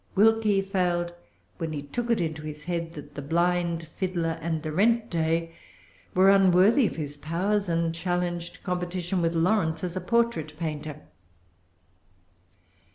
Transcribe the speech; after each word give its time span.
Wilkie 0.15 0.63
failed 0.63 1.13
when 1.59 1.73
he 1.73 1.83
took 1.83 2.09
it 2.09 2.19
into 2.19 2.41
his 2.41 2.63
head 2.63 2.93
that 2.93 3.13
the 3.13 3.21
Blind 3.21 3.87
Fiddler 3.97 4.39
and 4.41 4.63
the 4.63 4.71
Rent 4.71 5.11
Day 5.11 5.53
were 6.15 6.31
unworthy 6.31 6.87
of 6.87 6.95
his 6.95 7.17
powers, 7.17 7.69
and 7.69 7.93
challenged 7.93 8.63
competition 8.63 9.21
with 9.21 9.35
Lawrence 9.35 9.83
as 9.83 9.95
a 9.95 10.01
portrait 10.01 10.57
painter. 10.57 11.01